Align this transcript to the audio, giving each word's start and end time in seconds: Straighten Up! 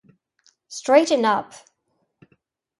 Straighten 0.67 1.23
Up! 1.25 1.53